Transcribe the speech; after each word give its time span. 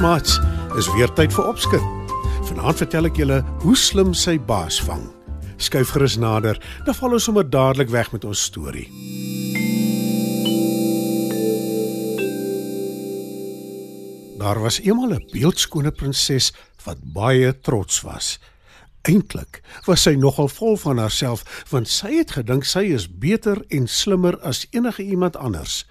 Maats, 0.00 0.38
is 0.78 0.88
weer 0.94 1.10
tyd 1.16 1.32
vir 1.34 1.48
opskud. 1.50 1.84
Vanaand 2.48 2.80
vertel 2.80 3.08
ek 3.08 3.18
julle 3.20 3.38
hoe 3.64 3.76
slim 3.76 4.14
sy 4.14 4.36
baas 4.38 4.78
vang. 4.86 5.02
Skuif 5.58 5.90
gerus 5.94 6.16
nader, 6.20 6.58
dan 6.86 6.94
val 6.94 7.16
ons 7.16 7.26
sommer 7.26 7.46
dadelik 7.46 7.90
weg 7.90 8.12
met 8.14 8.24
ons 8.28 8.42
storie. 8.50 8.86
Daar 14.38 14.60
was 14.62 14.78
eendag 14.80 15.18
'n 15.18 15.28
beeldskone 15.32 15.90
prinses 15.90 16.52
wat 16.84 16.98
baie 17.02 17.60
trots 17.60 18.00
was. 18.00 18.38
Eintlik 19.02 19.62
was 19.86 20.02
sy 20.02 20.14
nogal 20.14 20.48
vol 20.48 20.76
van 20.76 20.98
haarself 20.98 21.64
want 21.70 21.88
sy 21.88 22.18
het 22.18 22.30
gedink 22.30 22.64
sy 22.64 22.84
is 22.94 23.08
beter 23.08 23.64
en 23.68 23.88
slimmer 23.88 24.38
as 24.40 24.66
enige 24.70 25.02
iemand 25.02 25.36
anders. 25.36 25.86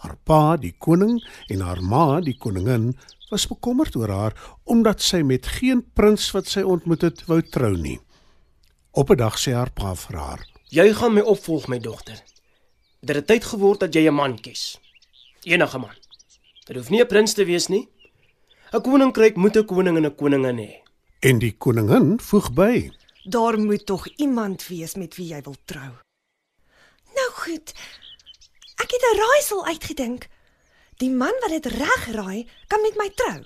Haar 0.00 0.16
pa, 0.24 0.56
die 0.56 0.74
koning, 0.78 1.18
en 1.52 1.60
haar 1.60 1.82
ma, 1.84 2.20
die 2.24 2.36
koningin, 2.40 2.94
was 3.30 3.46
bekommerd 3.46 3.96
oor 3.96 4.10
haar 4.10 4.36
omdat 4.64 5.02
sy 5.04 5.20
met 5.22 5.46
geen 5.58 5.82
prins 5.94 6.30
wat 6.34 6.48
sy 6.50 6.62
ontmoet 6.66 7.04
het 7.06 7.24
wou 7.28 7.40
trou 7.42 7.74
nie. 7.76 7.98
Op 8.90 9.10
'n 9.10 9.16
dag 9.16 9.38
sê 9.38 9.52
haar 9.52 9.70
pa 9.70 9.94
vir 9.94 10.16
haar: 10.18 10.46
Jy 10.68 10.92
gaan 10.94 11.14
my 11.14 11.20
opvolg, 11.20 11.68
my 11.68 11.78
dogter. 11.78 12.18
Dit 13.00 13.16
het 13.16 13.26
tyd 13.26 13.44
geword 13.44 13.80
dat 13.80 13.94
jy 13.94 14.08
'n 14.08 14.14
man 14.14 14.40
kies. 14.40 14.78
Enige 15.42 15.78
man. 15.78 15.96
Dit 16.66 16.76
hoef 16.76 16.90
nie 16.90 17.00
'n 17.00 17.06
prins 17.06 17.32
te 17.34 17.44
wees 17.44 17.68
nie. 17.68 17.88
'n 18.72 18.82
Koninkryk 18.82 19.36
moet 19.36 19.56
'n 19.56 19.64
koning 19.64 19.96
en 19.96 20.06
'n 20.06 20.14
koningin 20.14 20.58
hê. 20.58 20.82
En 21.20 21.38
die 21.38 21.56
koningin 21.58 22.20
voeg 22.20 22.52
by: 22.52 22.90
Daar 23.24 23.58
moet 23.58 23.86
tog 23.86 24.06
iemand 24.16 24.66
wees 24.66 24.94
met 24.94 25.16
wie 25.16 25.26
jy 25.26 25.42
wil 25.42 25.56
trou. 25.64 25.90
Nou 27.14 27.30
goed. 27.32 27.74
Ek 28.80 28.90
het 28.90 29.04
'n 29.04 29.18
raaisel 29.18 29.66
uitgedink. 29.66 30.28
Die 30.96 31.10
man 31.10 31.36
wat 31.40 31.50
dit 31.50 31.66
reg 31.66 32.06
raai, 32.12 32.48
kan 32.66 32.80
met 32.82 32.96
my 32.96 33.10
trou. 33.14 33.44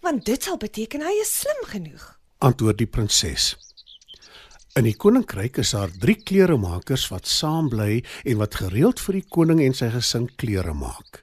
Want 0.00 0.24
dit 0.24 0.42
sal 0.42 0.56
beteken 0.56 1.00
hy 1.00 1.14
is 1.20 1.38
slim 1.38 1.64
genoeg. 1.64 2.14
antwoord 2.38 2.78
die 2.78 2.86
prinses. 2.86 3.56
In 4.76 4.84
die 4.84 4.96
koninkryk 4.96 5.56
is 5.56 5.70
daar 5.70 5.90
3 6.02 6.18
kleremakers 6.28 7.08
wat 7.08 7.26
saam 7.26 7.70
bly 7.72 8.04
en 8.24 8.36
wat 8.36 8.58
gereeld 8.60 9.00
vir 9.00 9.12
die 9.12 9.28
koning 9.28 9.62
en 9.64 9.74
sy 9.74 9.88
gesin 9.94 10.28
klere 10.36 10.74
maak. 10.76 11.22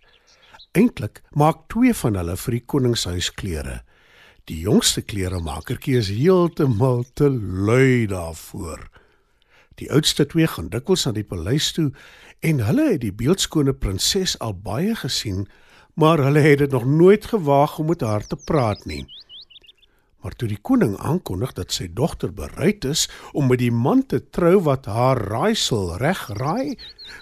Eintlik 0.73 1.21
maak 1.37 1.67
2 1.69 1.93
van 1.93 2.15
hulle 2.15 2.37
vir 2.37 2.57
die 2.57 2.65
koningshuis 2.65 3.29
klere. 3.37 3.83
Die 4.49 4.59
jongste 4.65 5.03
kleremakertjie 5.05 5.99
is 6.01 6.09
heeltemal 6.09 7.05
te 7.13 7.29
lui 7.29 8.07
daarvoor. 8.09 8.89
Die 9.81 9.89
oudste 9.91 10.25
twee 10.29 10.47
gaan 10.47 10.69
dikwels 10.69 11.07
aan 11.07 11.17
die 11.17 11.25
paleis 11.25 11.71
toe 11.73 11.89
en 12.45 12.61
hulle 12.67 12.91
het 12.91 13.01
die 13.01 13.13
beeldskone 13.13 13.73
prinses 13.73 14.35
al 14.39 14.53
baie 14.53 14.95
gesien, 14.95 15.47
maar 15.93 16.21
hulle 16.21 16.43
het 16.45 16.59
dit 16.61 16.71
nog 16.71 16.85
nooit 16.85 17.25
gewaag 17.25 17.79
om 17.79 17.89
met 17.89 18.01
haar 18.01 18.27
te 18.27 18.35
praat 18.35 18.85
nie. 18.85 19.05
Maar 20.23 20.35
toe 20.39 20.47
die 20.47 20.59
koning 20.61 20.95
aankondig 20.97 21.51
dat 21.57 21.73
sy 21.75 21.89
dogter 21.91 22.31
bereid 22.33 22.85
is 22.87 23.09
om 23.33 23.49
met 23.51 23.59
die 23.59 23.71
man 23.71 24.05
te 24.07 24.21
trou 24.29 24.61
wat 24.67 24.85
haar 24.85 25.19
raaisel 25.19 25.97
reg 25.99 26.21
raai, 26.39 26.77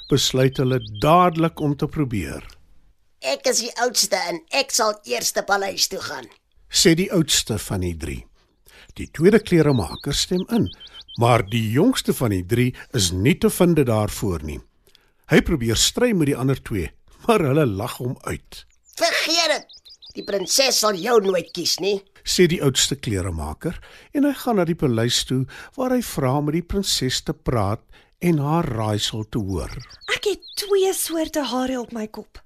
besluit 0.10 0.58
hulle 0.62 0.80
dadelik 1.02 1.60
om 1.60 1.74
te 1.76 1.88
probeer. 1.88 2.46
Ek 3.22 3.48
is 3.50 3.64
die 3.66 3.74
oudste 3.82 4.18
en 4.30 4.42
ek 4.58 4.74
sal 4.74 4.94
eers 5.10 5.32
te 5.34 5.42
paleis 5.46 5.88
toe 5.90 6.02
gaan. 6.02 6.30
Sê 6.70 6.94
die 6.98 7.10
oudste 7.14 7.58
van 7.62 7.84
die 7.86 7.96
3. 7.98 8.20
Die 8.98 9.10
tweede 9.14 9.40
kleremaker 9.40 10.14
stem 10.14 10.46
in, 10.54 10.70
maar 11.20 11.44
die 11.50 11.72
jongste 11.72 12.14
van 12.14 12.30
die 12.36 12.46
3 12.46 12.70
is 12.98 13.12
nie 13.12 13.38
te 13.38 13.50
vind 13.50 13.86
daarvoor 13.86 14.44
nie. 14.44 14.60
Hy 15.32 15.42
probeer 15.42 15.80
stry 15.80 16.12
met 16.14 16.28
die 16.32 16.38
ander 16.38 16.60
2, 16.60 16.90
maar 17.28 17.44
hulle 17.46 17.66
lag 17.66 17.98
hom 17.98 18.18
uit. 18.28 18.66
Vergeet 19.00 19.54
dit. 19.56 19.78
Die 20.12 20.24
prinses 20.28 20.82
sal 20.84 20.98
jou 21.00 21.22
nooit 21.24 21.52
kies 21.56 21.78
nie. 21.80 22.02
sê 22.24 22.46
die 22.46 22.60
oudste 22.62 22.96
kleremaker 22.96 23.80
en 24.14 24.28
hy 24.28 24.34
gaan 24.38 24.60
na 24.60 24.66
die 24.68 24.78
paleis 24.78 25.24
toe 25.26 25.46
waar 25.78 25.96
hy 25.96 26.02
vra 26.06 26.36
om 26.38 26.50
met 26.50 26.60
die 26.60 26.68
prinses 26.74 27.22
te 27.26 27.34
praat 27.34 27.82
en 28.22 28.38
haar 28.44 28.68
raaisel 28.70 29.24
te 29.34 29.42
hoor. 29.42 29.72
Ek 30.14 30.28
het 30.30 30.44
twee 30.62 30.92
soorte 30.94 31.42
hare 31.50 31.80
op 31.80 31.96
my 31.98 32.06
kop. 32.08 32.38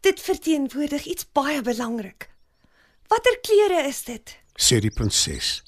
Dit 0.00 0.22
verteenwoordig 0.24 1.04
iets 1.04 1.26
baie 1.36 1.60
belangrik. 1.62 2.30
Watter 3.12 3.36
kleure 3.44 3.82
is 3.88 4.04
dit? 4.06 4.36
sê 4.60 4.80
die 4.80 4.92
prinses. 4.92 5.60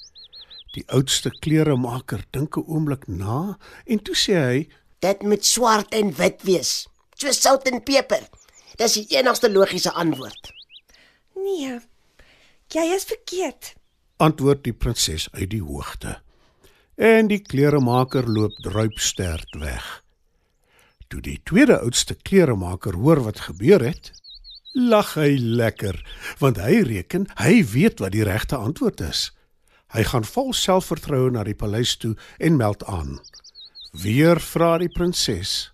Die 0.73 0.85
oudste 0.89 1.31
kleremaker 1.31 2.25
dink 2.31 2.57
'n 2.57 2.65
oomblik 2.67 3.07
na 3.07 3.59
en 3.85 4.03
toe 4.03 4.17
sê 4.17 4.35
hy: 4.35 4.69
Dit 5.01 5.23
moet 5.23 5.45
swart 5.45 5.93
en 5.95 6.15
wit 6.17 6.43
wees. 6.43 6.89
Soos 7.15 7.41
sout 7.41 7.67
en 7.69 7.83
peper. 7.83 8.29
Dis 8.77 8.93
die 8.93 9.07
enigste 9.19 9.51
logiese 9.51 9.93
antwoord. 9.93 10.53
Nee. 11.35 11.81
Jy 12.73 12.85
is 12.95 13.05
verkeerd. 13.05 13.75
antwoord 14.23 14.63
die 14.65 14.73
prinses 14.73 15.29
uit 15.33 15.51
die 15.51 15.63
hoogte. 15.63 16.21
En 16.95 17.27
die 17.27 17.41
kleremaker 17.43 18.29
loop 18.31 18.55
druipsterd 18.63 19.57
weg. 19.59 20.03
Toe 21.09 21.21
die 21.21 21.41
tweede 21.45 21.81
oudste 21.81 22.15
kleremaker 22.15 22.95
hoor 22.95 23.23
wat 23.27 23.41
gebeur 23.49 23.83
het, 23.83 24.13
lag 24.73 25.15
hy 25.19 25.35
lekker, 25.37 25.99
want 26.39 26.61
hy 26.63 26.81
reken 26.87 27.27
hy 27.41 27.65
weet 27.73 28.01
wat 28.01 28.15
die 28.15 28.25
regte 28.25 28.57
antwoord 28.57 29.03
is. 29.09 29.33
Hy 29.93 30.03
gaan 30.09 30.25
vol 30.25 30.53
selfvertroue 30.57 31.31
na 31.35 31.45
die 31.45 31.57
paleis 31.59 31.97
toe 32.01 32.15
en 32.39 32.57
meld 32.57 32.85
aan. 32.89 33.19
Weer 33.93 34.41
vra 34.41 34.79
die 34.81 34.89
prinses: 34.89 35.73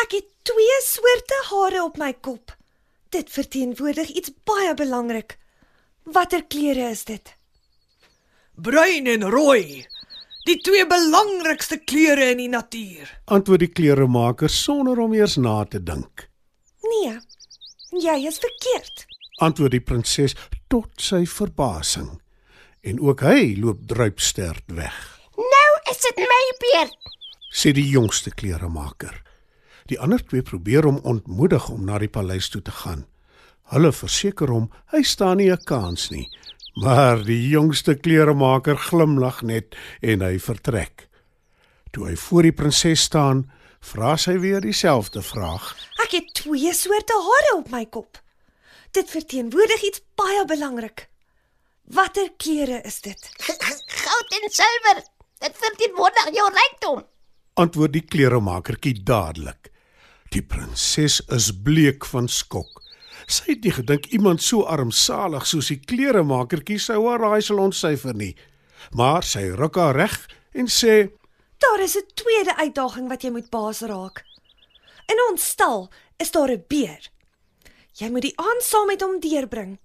Ek 0.00 0.16
het 0.16 0.28
twee 0.48 0.78
soorte 0.86 1.42
hare 1.50 1.82
op 1.84 1.98
my 2.00 2.12
kop. 2.12 2.54
Dit 3.12 3.30
verteenwoordig 3.30 4.08
iets 4.16 4.32
baie 4.48 4.74
belangrik. 4.74 5.36
Watter 6.04 6.44
kleure 6.46 6.88
is 6.90 7.04
dit? 7.04 7.34
Bruin 8.54 9.06
en 9.06 9.28
rooi. 9.30 9.84
Die 10.48 10.56
twee 10.64 10.86
belangrikste 10.86 11.76
kleure 11.84 12.30
in 12.32 12.40
die 12.40 12.48
natuur. 12.48 13.10
antwoord 13.24 13.60
die 13.60 13.72
kleremaker 13.72 14.48
sonder 14.48 14.98
om 14.98 15.12
eers 15.14 15.36
na 15.36 15.64
te 15.64 15.82
dink. 15.82 16.28
Nee. 16.82 17.18
Jy 17.90 18.16
is 18.26 18.38
verkeerd. 18.38 19.06
antwoord 19.40 19.70
die 19.70 19.80
prinses 19.84 20.34
tot 20.68 20.90
sy 20.96 21.26
verbasing. 21.26 22.20
En 22.80 23.00
ook 23.00 23.20
hy 23.20 23.56
loop 23.60 23.86
druipsterd 23.86 24.64
weg, 24.72 24.96
Nou 25.36 25.70
is 25.90 26.00
dit 26.00 26.16
my 26.16 26.42
beurt. 26.64 26.96
sê 27.52 27.72
die 27.72 27.88
jongste 27.88 28.30
kleremaker. 28.30 29.22
Die 29.90 29.98
ander 30.00 30.22
twee 30.24 30.42
probeer 30.42 30.84
hom 30.86 31.00
ontmoedig 31.02 31.68
om 31.68 31.84
na 31.84 31.98
die 31.98 32.08
paleis 32.08 32.48
toe 32.48 32.62
te 32.62 32.70
gaan. 32.70 33.06
Hulle 33.72 33.92
verseker 33.92 34.48
hom 34.48 34.70
hy 34.94 35.02
staan 35.02 35.36
nie 35.36 35.50
'n 35.50 35.64
kans 35.64 36.10
nie, 36.10 36.28
maar 36.74 37.22
die 37.24 37.48
jongste 37.48 37.94
kleremaker 37.94 38.76
glimlag 38.76 39.42
net 39.42 39.76
en 40.00 40.20
hy 40.22 40.38
vertrek. 40.38 41.08
Toe 41.90 42.06
hy 42.08 42.16
voor 42.16 42.42
die 42.42 42.52
prinses 42.52 43.00
staan, 43.02 43.50
vra 43.80 44.16
sy 44.16 44.38
weer 44.38 44.60
dieselfde 44.60 45.22
vraag. 45.22 45.76
Ek 46.02 46.10
het 46.10 46.34
twee 46.34 46.72
soorte 46.74 47.12
hare 47.12 47.56
op 47.58 47.70
my 47.70 47.84
kop. 47.86 48.18
Dit 48.92 49.10
verteenwoordig 49.10 49.82
iets 49.82 50.00
baie 50.14 50.44
belangrik. 50.44 51.08
Watter 51.90 52.28
kleure 52.36 52.80
is 52.86 53.00
dit? 53.00 53.30
Goud 53.86 54.34
en 54.36 54.50
silwer. 54.50 55.02
Dit 55.38 55.56
verteenwoordig 55.56 56.28
jou 56.36 56.50
rykdom. 56.54 57.06
antwoord 57.60 57.92
die 57.92 58.04
kleremakertjie 58.06 59.02
dadelik. 59.04 59.68
Die 60.32 60.42
prinses 60.42 61.18
is 61.28 61.50
bleek 61.64 62.06
van 62.08 62.28
skok. 62.30 62.78
Sy 63.26 63.50
het 63.50 63.66
nie 63.66 63.72
gedink 63.74 64.06
iemand 64.14 64.42
so 64.42 64.64
armsalig 64.64 65.44
soos 65.46 65.68
die 65.72 65.80
kleremakertjie 65.82 66.78
sou 66.80 67.02
haar 67.08 67.20
raaisel 67.20 67.60
ontsyfer 67.60 68.16
nie. 68.16 68.32
Maar 68.96 69.26
sy 69.26 69.50
ruk 69.58 69.76
haar 69.76 69.98
reg 69.98 70.16
en 70.56 70.70
sê: 70.72 71.10
Daar 71.60 71.80
is 71.84 71.96
'n 71.96 72.06
tweede 72.14 72.56
uitdaging 72.56 73.08
wat 73.08 73.22
jy 73.22 73.30
moet 73.30 73.50
baas 73.50 73.80
raak. 73.80 74.24
In 75.12 75.18
ons 75.30 75.44
stal 75.44 75.90
is 76.18 76.30
daar 76.30 76.50
'n 76.50 76.64
beer. 76.68 77.10
Jy 77.92 78.08
moet 78.10 78.22
die 78.22 78.38
aand 78.38 78.62
saam 78.62 78.86
met 78.86 79.00
hom 79.02 79.20
deurbring. 79.20 79.78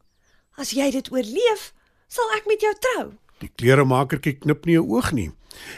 As 0.57 0.71
jy 0.71 0.91
dit 0.91 1.11
oorleef, 1.11 1.73
sal 2.07 2.35
ek 2.37 2.47
met 2.49 2.61
jou 2.61 2.73
trou. 2.87 3.05
Die 3.43 3.51
kleremakertjie 3.59 4.39
knip 4.39 4.65
nie 4.65 4.77
'n 4.77 4.87
oog 4.87 5.11
nie 5.11 5.31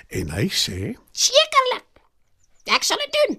en 0.09 0.29
hy 0.29 0.47
sê: 0.49 0.95
Sekerlik. 1.11 1.85
Ek 2.65 2.83
sal 2.83 2.97
dit 2.97 3.13
doen. 3.19 3.37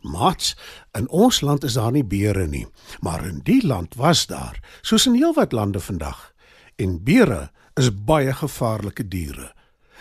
Mats, 0.00 0.54
in 0.96 1.08
ons 1.08 1.40
land 1.44 1.64
is 1.64 1.76
daar 1.76 1.92
nie 1.92 2.04
beere 2.04 2.46
nie, 2.46 2.66
maar 3.04 3.24
in 3.26 3.42
die 3.44 3.60
land 3.66 3.94
was 4.00 4.26
daar, 4.26 4.56
soos 4.82 5.06
in 5.06 5.18
heelwat 5.18 5.52
lande 5.52 5.80
vandag. 5.80 6.32
En 6.76 7.02
beere 7.04 7.50
is 7.76 7.90
baie 7.92 8.32
gevaarlike 8.32 9.08
diere, 9.08 9.50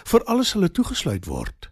veral 0.07 0.39
as 0.45 0.53
hulle 0.55 0.71
toegesluit 0.71 1.27
word. 1.27 1.67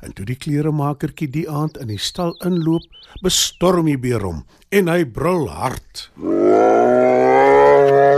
En 0.00 0.14
toe 0.14 0.24
die 0.24 0.38
kleremakertjie 0.38 1.28
die 1.28 1.48
aand 1.50 1.76
in 1.82 1.90
die 1.92 2.00
stal 2.00 2.32
inloop, 2.46 2.86
bestorm 3.20 3.90
die 3.90 3.98
beer 3.98 4.24
hom 4.24 4.44
en 4.70 4.88
hy 4.88 5.02
brul 5.04 5.48
hard. 5.50 6.08
Maar 6.16 7.07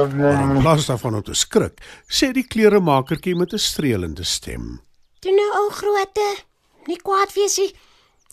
in 0.05 0.61
plaas 0.61 0.87
daarvan 0.87 1.15
om 1.15 1.23
te 1.23 1.35
skrik, 1.35 1.81
sê 2.09 2.33
die 2.33 2.47
kleremakertjie 2.47 3.35
met 3.37 3.53
'n 3.53 3.59
streelende 3.59 4.25
stem: 4.25 4.81
Toe 5.21 5.33
nou 5.33 5.51
ou 5.61 5.71
groote, 5.71 6.29
nie 6.87 6.97
kwaad 6.97 7.33
wees 7.35 7.59
nie. 7.59 7.73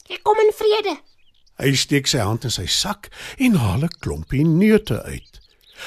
Ek 0.10 0.24
kom 0.24 0.40
in 0.40 0.54
vrede. 0.56 0.98
Hy 1.58 1.74
steek 1.76 2.08
sy 2.08 2.20
hand 2.22 2.44
in 2.44 2.54
sy 2.54 2.66
sak 2.66 3.10
en 3.38 3.56
haal 3.56 3.84
'n 3.84 3.98
klompie 4.00 4.46
neute 4.46 5.04
uit. 5.04 5.42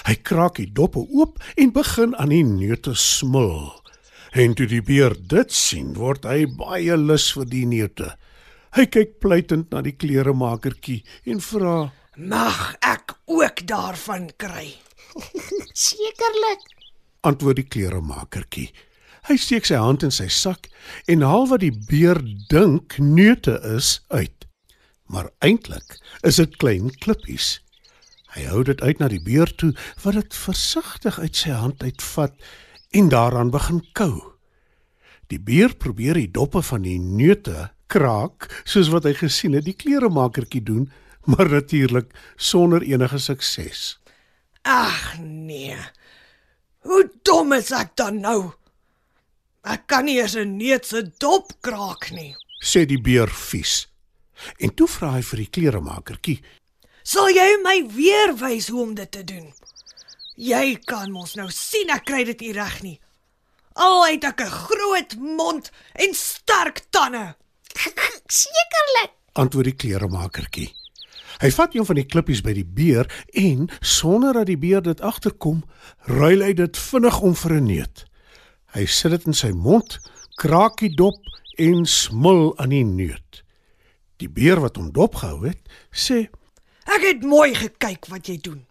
Hy 0.06 0.14
kraak 0.22 0.56
die 0.56 0.72
doppe 0.72 0.98
oop 0.98 1.38
en 1.56 1.72
begin 1.72 2.16
aan 2.16 2.28
die 2.28 2.44
neute 2.44 2.94
smil. 2.94 3.72
En 4.32 4.54
toe 4.54 4.66
die 4.66 4.82
beer 4.82 5.14
dit 5.18 5.52
sien, 5.52 5.94
word 5.94 6.24
hy 6.24 6.46
baie 6.46 6.96
lus 6.96 7.32
vir 7.32 7.46
die 7.50 7.66
neute. 7.66 8.16
Hy 8.76 8.86
kyk 8.86 9.18
pleitend 9.18 9.72
na 9.74 9.82
die 9.82 9.96
kleremakertjie 9.98 11.02
en 11.26 11.40
vra: 11.42 11.90
Mag 12.16 12.74
ek 12.82 13.14
ook 13.24 13.66
daarvan 13.66 14.30
kry? 14.36 14.74
Sekerlik. 15.72 16.66
antwoord 17.20 17.56
die 17.60 17.68
kleremakertjie. 17.68 18.70
Hy 19.28 19.36
steek 19.36 19.66
sy 19.68 19.76
hand 19.78 20.02
in 20.02 20.10
sy 20.10 20.26
sak 20.32 20.66
en 21.06 21.22
haal 21.22 21.46
wat 21.50 21.60
die 21.62 21.74
beer 21.86 22.18
dink 22.50 22.96
neute 22.98 23.60
is 23.76 24.00
uit. 24.08 24.46
Maar 25.06 25.28
eintlik 25.38 25.98
is 26.26 26.40
dit 26.40 26.56
klein 26.56 26.90
klippies. 27.04 27.60
Hy 28.34 28.46
hou 28.48 28.64
dit 28.64 28.80
uit 28.80 28.98
na 28.98 29.10
die 29.12 29.22
beer 29.22 29.52
toe 29.54 29.70
wat 30.02 30.16
dit 30.18 30.34
versigtig 30.34 31.18
uit 31.20 31.36
sy 31.36 31.54
hand 31.54 31.84
uitvat 31.84 32.34
en 32.90 33.12
daaraan 33.12 33.52
begin 33.54 33.84
kou. 33.92 34.16
Die 35.30 35.38
beer 35.38 35.76
probeer 35.76 36.18
die 36.18 36.30
doppe 36.30 36.62
van 36.72 36.82
die 36.82 36.98
neute 36.98 37.68
kraak 37.86 38.48
soos 38.64 38.90
wat 38.90 39.06
hy 39.06 39.14
gesien 39.14 39.54
het 39.54 39.68
die 39.68 39.76
kleremakertjie 39.78 40.64
doen, 40.64 40.88
maar 41.24 41.48
natuurlik 41.48 42.12
sonder 42.36 42.82
enige 42.82 43.18
sukses. 43.18 43.98
Ag 44.62 45.18
nee. 45.18 45.76
Hoe 46.78 47.10
dom 47.22 47.52
is 47.52 47.70
ek 47.70 47.96
dan 47.96 48.20
nou? 48.20 48.52
Ek 49.62 49.86
kan 49.86 50.04
nie 50.04 50.20
eens 50.20 50.34
'n 50.36 50.56
neut 50.56 50.86
se 50.86 51.10
dop 51.18 51.52
kraak 51.60 52.10
nie. 52.10 52.34
sê 52.62 52.84
die 52.86 53.00
beer 53.00 53.28
vies. 53.28 53.88
En 54.58 54.74
toe 54.74 54.88
vra 54.88 55.10
hy 55.12 55.22
vir 55.22 55.36
die 55.36 55.50
kleremakertjie: 55.50 56.42
Sal 57.02 57.28
jy 57.28 57.56
my 57.62 57.86
weer 57.88 58.34
wys 58.36 58.68
hoe 58.68 58.82
om 58.82 58.94
dit 58.94 59.10
te 59.10 59.24
doen? 59.24 59.52
Jy 60.36 60.78
kan 60.84 61.10
mos 61.12 61.34
nou 61.36 61.50
sien 61.50 61.90
ek 61.90 62.04
kry 62.04 62.24
dit 62.24 62.40
nie 62.40 62.52
reg 62.52 62.82
nie. 62.82 63.00
Al 63.74 64.04
het 64.06 64.24
ek 64.24 64.40
'n 64.40 64.50
groot 64.50 65.16
mond 65.16 65.70
en 65.94 66.14
sterk 66.14 66.82
tande. 66.90 67.34
Sekerlik. 68.28 69.12
antwoord 69.32 69.64
die 69.64 69.76
kleremakertjie. 69.76 70.74
Hy 71.40 71.48
vat 71.56 71.74
een 71.74 71.86
van 71.88 71.96
die 71.96 72.04
klippies 72.04 72.42
by 72.44 72.52
die 72.52 72.66
beer 72.66 73.08
en 73.32 73.68
sonder 73.80 74.36
dat 74.36 74.48
die 74.50 74.58
beer 74.60 74.82
dit 74.84 75.00
agterkom, 75.00 75.62
ruil 76.04 76.44
hy 76.44 76.52
dit 76.58 76.76
vinnig 76.76 77.20
om 77.24 77.34
vir 77.34 77.54
'n 77.56 77.64
neut. 77.64 78.04
Hy 78.74 78.84
sit 78.86 79.10
dit 79.10 79.26
in 79.26 79.32
sy 79.34 79.50
mond, 79.50 79.98
kraak 80.36 80.76
die 80.80 80.94
dop 80.94 81.16
en 81.58 81.86
smil 81.86 82.52
aan 82.58 82.68
die 82.68 82.84
neut. 82.84 83.42
Die 84.18 84.28
beer 84.28 84.60
wat 84.60 84.76
hom 84.76 84.92
dopgehou 84.92 85.46
het, 85.46 85.60
sê 85.92 86.28
Ek 86.84 87.02
het 87.02 87.22
mooi 87.22 87.54
gekyk 87.54 88.06
wat 88.08 88.26
jy 88.28 88.36
doen. 88.36 88.66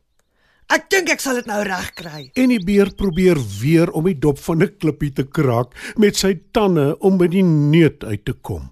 Ek 0.69 0.89
dink 0.89 1.09
ek 1.09 1.19
sal 1.19 1.35
dit 1.35 1.45
nou 1.45 1.63
reg 1.63 1.93
kry. 1.93 2.31
en 2.35 2.49
die 2.49 2.63
beer 2.63 2.93
probeer 2.93 3.37
weer 3.61 3.91
om 3.91 4.05
die 4.05 4.19
dop 4.19 4.37
van 4.37 4.61
'n 4.61 4.77
klippie 4.77 5.11
te 5.11 5.23
kraak 5.23 5.73
met 5.97 6.15
sy 6.15 6.39
tande 6.51 6.97
om 6.99 7.17
by 7.17 7.27
die 7.27 7.43
neut 7.43 8.03
uit 8.03 8.25
te 8.25 8.33
kom. 8.33 8.71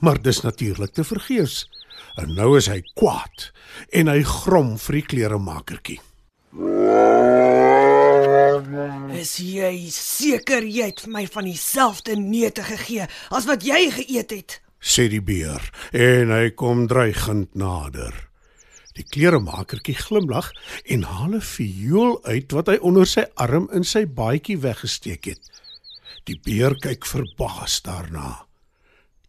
Maar 0.00 0.22
dis 0.22 0.42
natuurlik 0.42 0.92
te 0.92 1.04
vergeefs. 1.04 1.66
En 2.16 2.34
nou 2.34 2.56
is 2.58 2.68
hy 2.68 2.82
kwaad 2.94 3.50
en 3.92 4.08
hy 4.08 4.22
grom 4.22 4.76
vir 4.78 5.00
die 5.00 5.06
kleremakertjie. 5.14 6.00
Is 9.18 9.36
jy 9.42 9.74
seker 9.92 10.64
jy 10.64 10.88
het 10.90 11.04
vir 11.04 11.12
my 11.12 11.26
van 11.26 11.44
dieselfde 11.44 12.16
neute 12.18 12.62
gegee 12.62 13.06
as 13.30 13.46
wat 13.46 13.66
jy 13.66 13.86
geëet 13.94 14.34
het? 14.34 14.60
sê 14.78 15.08
die 15.10 15.22
beer 15.22 15.62
en 15.92 16.30
hy 16.32 16.50
kom 16.54 16.86
dreigend 16.90 17.54
nader. 17.58 18.14
Die 18.98 19.06
kleremakertjie 19.06 19.94
glimlag 19.98 20.50
en 20.86 21.04
haal 21.06 21.34
'n 21.38 21.40
viool 21.40 22.18
uit 22.24 22.52
wat 22.52 22.66
hy 22.68 22.78
onder 22.82 23.06
sy 23.06 23.26
arm 23.36 23.68
in 23.72 23.84
sy 23.84 24.06
baadjie 24.06 24.58
weggesteek 24.58 25.24
het. 25.24 25.42
Die 26.26 26.40
beer 26.44 26.74
kyk 26.74 27.06
verbaas 27.06 27.82
daarna. 27.82 28.46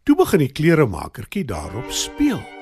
Toe 0.04 0.16
begin 0.16 0.40
die 0.40 0.52
kleremakertjie 0.52 1.44
daarop 1.44 1.90
speel. 1.92 2.59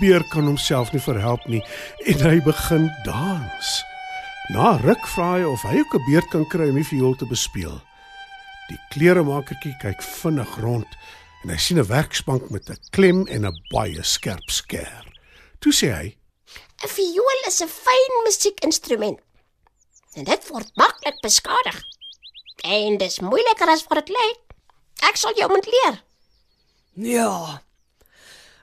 Beer 0.00 0.24
kan 0.32 0.46
homself 0.48 0.92
nie 0.94 1.02
verhelp 1.04 1.42
nie 1.46 1.60
en 2.08 2.22
hy 2.24 2.38
begin 2.40 2.88
dans. 3.04 3.70
Na 4.50 4.78
ruk 4.80 5.04
vra 5.12 5.34
hy 5.36 5.44
of 5.44 5.62
hy 5.68 5.82
ook 5.82 5.94
'n 5.94 6.06
beurt 6.08 6.30
kan 6.32 6.46
kry 6.48 6.68
om 6.70 6.78
die 6.80 6.88
viool 6.88 7.14
te 7.14 7.26
bespeel. 7.28 7.76
Die 8.70 8.80
kleremakertjie 8.90 9.76
kyk 9.82 10.02
vinnig 10.02 10.56
rond 10.62 10.88
en 11.44 11.50
hy 11.50 11.56
sien 11.56 11.78
'n 11.78 11.86
werksbank 11.86 12.50
met 12.50 12.70
'n 12.70 12.80
klem 12.90 13.26
en 13.26 13.46
'n 13.46 13.60
baie 13.70 14.02
skerp 14.02 14.48
skêr. 14.48 15.04
Toe 15.60 15.72
sê 15.72 15.92
hy: 15.92 16.16
'n 16.84 16.88
Viool 16.88 17.40
is 17.46 17.60
'n 17.60 17.68
fyn 17.68 18.24
musiekinstrument. 18.24 19.20
En 20.16 20.24
dit 20.24 20.48
word 20.48 20.70
maklik 20.74 21.20
beskadig. 21.20 21.84
En 22.64 22.96
dis 22.98 23.20
moeiliker 23.20 23.68
as 23.68 23.84
wat 23.88 24.06
dit 24.06 24.08
lyk. 24.08 24.40
Ek 25.08 25.16
sal 25.16 25.34
jou 25.36 25.48
moet 25.48 25.66
leer. 25.66 26.02
Ja. 26.94 27.62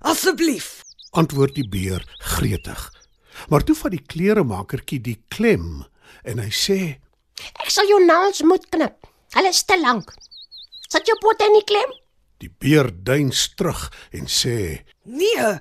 Asseblief. 0.01 0.76
Antwoord 1.17 1.57
die 1.57 1.67
beer 1.67 2.03
gretig. 2.35 2.87
Maar 3.49 3.63
toe 3.65 3.75
vat 3.77 3.93
die 3.93 4.03
kleremakertjie 4.13 4.99
die 5.03 5.17
klem 5.33 5.85
en 6.27 6.41
hy 6.41 6.49
sê: 6.53 6.79
Ek 7.61 7.69
sal 7.73 7.89
jou 7.89 7.99
naels 8.05 8.41
moet 8.47 8.65
knip. 8.73 9.05
Hulle 9.35 9.51
is 9.53 9.63
te 9.67 9.77
lank. 9.81 10.13
Sit 10.87 11.09
jou 11.09 11.17
pote 11.21 11.45
in 11.45 11.57
die 11.59 11.67
klem. 11.67 11.91
Die 12.41 12.49
beer 12.49 12.89
duins 12.91 13.47
terug 13.57 13.89
en 14.15 14.29
sê: 14.29 14.85
Nee. 15.05 15.57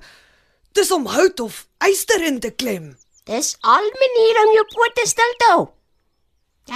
Dis 0.77 0.91
om 0.93 1.07
hout 1.09 1.39
of 1.41 1.63
yster 1.87 2.21
in 2.25 2.39
te 2.39 2.51
klem. 2.53 2.91
Dis 3.27 3.55
al 3.65 3.87
maniere 4.01 4.43
om 4.45 4.53
jou 4.55 4.65
pote 4.75 5.05
stil 5.09 5.33
te 5.41 5.51
hou. 5.53 5.63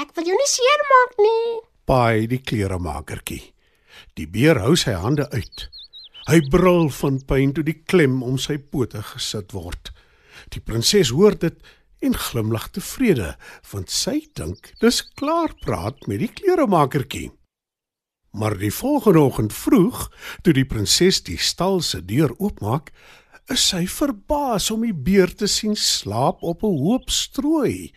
Ek 0.01 0.13
wil 0.15 0.32
jou 0.32 0.38
nie 0.38 0.51
seermaak 0.51 1.17
nie. 1.20 1.60
"Paai 1.86 2.27
die 2.27 2.39
kleremakertjie." 2.39 3.53
Die 4.15 4.27
beer 4.27 4.60
hou 4.60 4.75
sy 4.75 4.91
hande 4.91 5.29
uit. 5.32 5.70
Hy 6.30 6.38
brul 6.54 6.92
van 6.94 7.18
pyn 7.25 7.54
toe 7.56 7.63
die 7.66 7.80
klem 7.82 8.20
om 8.22 8.38
sy 8.38 8.60
pote 8.62 9.01
gesit 9.01 9.56
word. 9.58 9.90
Die 10.54 10.62
prinses 10.62 11.10
hoor 11.10 11.34
dit 11.34 11.58
en 12.01 12.13
glimlag 12.18 12.68
tevrede, 12.75 13.36
want 13.72 13.90
sy 13.94 14.20
dink 14.38 14.72
dis 14.82 15.01
klaar 15.18 15.54
praat 15.66 16.06
met 16.10 16.22
die 16.22 16.30
kleremakertjie. 16.30 17.32
Maar 18.38 18.56
die 18.58 18.72
volgende 18.72 19.25
oggend 19.25 19.54
vroeg, 19.54 20.06
toe 20.46 20.54
die 20.56 20.66
prinses 20.66 21.20
die 21.25 21.40
stal 21.42 21.82
se 21.82 22.00
deur 22.06 22.32
oopmaak, 22.38 22.94
is 23.51 23.66
sy 23.74 23.84
verbaas 23.90 24.70
om 24.72 24.86
die 24.86 24.96
beer 24.96 25.34
te 25.36 25.50
sien 25.50 25.75
slaap 25.75 26.44
op 26.46 26.63
'n 26.63 26.78
hoop 26.86 27.10
strooi. 27.10 27.92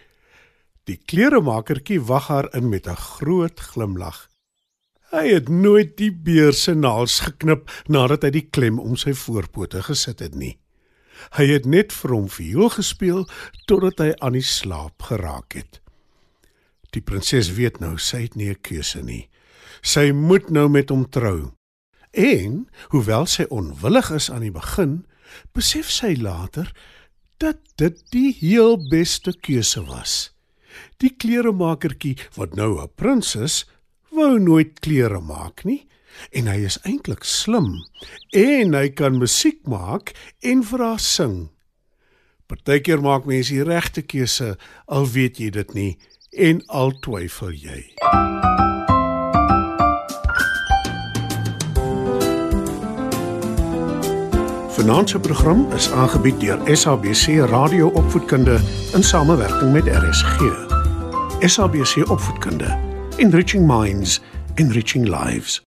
Die 0.89 0.97
kleremakertjie 0.97 2.01
wag 2.01 2.29
haar 2.29 2.49
in 2.57 2.69
met 2.69 2.89
'n 2.89 2.97
groot 2.97 3.61
glimlag. 3.61 4.29
Hy 5.15 5.29
het 5.31 5.47
nooit 5.49 5.93
die 5.95 6.11
beer 6.11 6.57
se 6.59 6.73
naels 6.75 7.21
geknip 7.23 7.69
nadat 7.87 8.25
hy 8.27 8.33
die 8.35 8.49
klem 8.51 8.81
om 8.83 8.97
sy 8.99 9.13
voorpote 9.15 9.85
gesit 9.87 10.19
het 10.25 10.35
nie. 10.35 10.57
Hy 11.39 11.47
het 11.53 11.69
net 11.71 11.95
vir 11.95 12.17
hom 12.17 12.25
viool 12.27 12.73
gespeel 12.75 13.23
totdat 13.71 14.03
hy 14.03 14.09
aan 14.19 14.35
die 14.35 14.43
slaap 14.43 15.07
geraak 15.07 15.55
het. 15.55 15.79
Die 16.91 17.03
prinses 17.03 17.53
weet 17.55 17.79
nou 17.79 17.95
sy 17.99 18.25
het 18.27 18.35
nie 18.35 18.51
'n 18.51 18.59
keuse 18.59 19.03
nie. 19.03 19.29
Sy 19.83 20.11
moet 20.11 20.51
nou 20.51 20.69
met 20.69 20.91
hom 20.91 21.07
trou. 21.07 21.55
En 22.11 22.67
hoewel 22.91 23.27
sy 23.27 23.47
onwillig 23.51 24.11
is 24.11 24.31
aan 24.31 24.43
die 24.43 24.51
begin, 24.51 25.07
besef 25.53 25.91
sy 25.91 26.15
later 26.19 26.73
dat 27.39 27.59
dit 27.77 28.03
die 28.11 28.33
heel 28.33 28.79
beste 28.91 29.33
keuse 29.33 29.85
was. 29.87 30.35
Die 30.99 31.11
kleremakertjie 31.11 32.19
wat 32.35 32.55
nou 32.55 32.83
'n 32.83 32.91
prins 32.97 33.37
is, 33.37 33.65
wou 34.15 34.39
nooit 34.39 34.81
klere 34.85 35.21
maak 35.21 35.65
nie 35.69 35.83
en 36.31 36.49
hy 36.51 36.61
is 36.69 36.79
eintlik 36.87 37.27
slim 37.27 37.73
en 38.35 38.77
hy 38.79 38.89
kan 38.95 39.19
musiek 39.19 39.61
maak 39.67 40.15
en 40.43 40.63
vir 40.63 40.87
haar 40.87 41.03
sing. 41.03 41.37
Partykeer 42.47 43.03
maak 43.03 43.27
mense 43.29 43.55
die 43.55 43.67
regte 43.67 44.05
keuse 44.07 44.55
al 44.87 45.09
weet 45.11 45.41
jy 45.43 45.51
dit 45.55 45.75
nie 45.75 45.93
en 46.35 46.63
al 46.69 46.95
twyfel 47.05 47.55
jy. 47.55 47.83
Se 55.07 55.19
program 55.19 55.73
is 55.73 55.91
aangebied 55.91 56.41
deur 56.41 56.77
SABC 56.77 57.39
Radio 57.49 57.89
Opvoedkunde 57.89 58.61
in 58.93 59.03
samewerking 59.03 59.73
met 59.73 59.85
RSG. 59.85 60.51
SABC 61.41 62.11
Opvoedkunde, 62.11 62.79
enriching 63.19 63.67
minds, 63.67 64.21
enriching 64.59 65.05
lives. 65.05 65.65